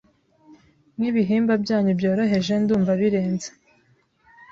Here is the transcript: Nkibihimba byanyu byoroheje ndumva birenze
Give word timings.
Nkibihimba 0.97 1.53
byanyu 1.63 1.91
byoroheje 1.99 2.53
ndumva 2.61 2.91
birenze 2.99 3.49